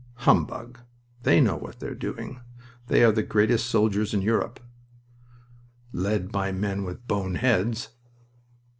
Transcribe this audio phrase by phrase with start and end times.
[0.25, 0.79] "Humbug!
[1.21, 2.39] They know what they are doing.
[2.87, 4.59] They are the greatest soldiers in Europe."
[5.93, 7.89] "Led by men with bone heads."